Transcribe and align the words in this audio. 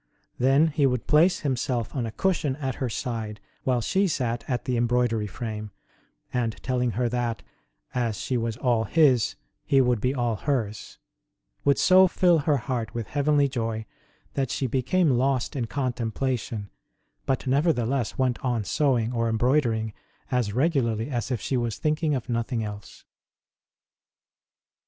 Then 0.39 0.69
He 0.69 0.87
would 0.87 1.05
place 1.05 1.41
Him 1.41 1.55
self 1.55 1.95
on 1.95 2.07
a 2.07 2.11
cushion 2.11 2.55
at 2.55 2.73
her 2.81 2.89
side 2.89 3.39
while 3.65 3.81
she 3.81 4.07
sat 4.07 4.43
at 4.47 4.65
the 4.65 4.75
embroidery 4.75 5.27
frame, 5.27 5.69
and, 6.33 6.57
telling 6.63 6.93
her 6.97 7.07
that, 7.07 7.43
as 7.93 8.17
she 8.19 8.35
was 8.35 8.57
all 8.57 8.85
His, 8.85 9.35
He 9.63 9.79
would 9.79 10.01
be 10.01 10.15
all 10.15 10.37
hers, 10.37 10.97
would 11.63 11.77
so 11.77 12.07
fill 12.07 12.39
her 12.39 12.57
heart 12.57 12.95
with 12.95 13.09
heavenly 13.09 13.47
joy 13.47 13.85
that 14.33 14.49
she 14.49 14.65
became 14.65 15.11
lost 15.11 15.55
in 15.55 15.67
contemplation, 15.67 16.71
but 17.27 17.45
nevertheless 17.45 18.17
went 18.17 18.43
on 18.43 18.63
sew 18.63 18.97
ing 18.97 19.13
or 19.13 19.29
embroidering 19.29 19.93
as 20.31 20.51
regularly 20.51 21.11
as 21.11 21.29
if 21.29 21.39
she 21.39 21.57
was 21.57 21.77
thinking 21.77 22.15
of 22.15 22.27
nothing 22.27 22.63
else. 22.63 23.05